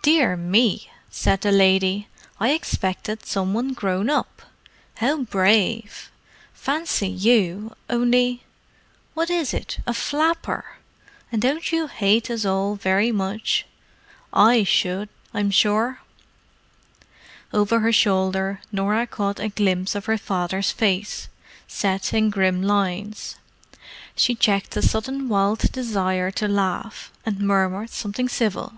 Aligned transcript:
"Dear 0.00 0.36
me!" 0.36 0.92
said 1.10 1.40
the 1.40 1.50
lady. 1.50 2.06
"I 2.38 2.50
expected 2.50 3.26
some 3.26 3.52
one 3.52 3.72
grown 3.72 4.08
up. 4.08 4.42
How 4.98 5.22
brave! 5.24 6.12
Fancy 6.52 7.08
you, 7.08 7.74
only—what 7.90 9.28
is 9.28 9.52
it—a 9.52 9.92
flapper! 9.92 10.76
And 11.32 11.42
don't 11.42 11.72
you 11.72 11.88
hate 11.88 12.30
us 12.30 12.44
all 12.44 12.76
very 12.76 13.10
much? 13.10 13.66
I 14.32 14.62
should, 14.62 15.08
I'm 15.34 15.50
sure!" 15.50 15.98
Over 17.52 17.80
her 17.80 17.92
shoulder 17.92 18.60
Norah 18.70 19.08
caught 19.08 19.40
a 19.40 19.48
glimpse 19.48 19.96
of 19.96 20.04
her 20.04 20.16
father's 20.16 20.70
face, 20.70 21.28
set 21.66 22.14
in 22.14 22.30
grim 22.30 22.62
lines. 22.62 23.34
She 24.14 24.36
checked 24.36 24.76
a 24.76 24.80
sudden 24.82 25.28
wild 25.28 25.72
desire 25.72 26.30
to 26.30 26.46
laugh, 26.46 27.10
and 27.26 27.40
murmured 27.40 27.90
something 27.90 28.28
civil. 28.28 28.74